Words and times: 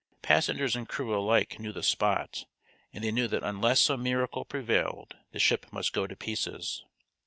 Passengers 0.23 0.75
and 0.75 0.89
crew 0.89 1.15
alike 1.15 1.59
knew 1.59 1.71
the 1.71 1.83
spot, 1.83 2.45
and 2.91 3.03
they 3.03 3.11
knew 3.11 3.27
that 3.27 3.43
unless 3.43 3.79
some 3.81 4.01
miracle 4.01 4.43
prevailed 4.43 5.15
the 5.31 5.37
ship 5.37 5.67
must 5.71 5.93
go 5.93 6.07
to 6.07 6.15
pieces. 6.15 6.83